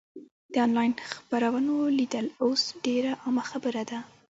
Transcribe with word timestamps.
د 0.53 0.53
انلاین 0.65 0.93
خپرونو 1.11 1.75
لیدل 1.97 2.27
اوس 2.43 2.61
ډېره 2.85 3.11
عامه 3.23 3.43
خبره 3.51 3.83
ده. 3.89 3.99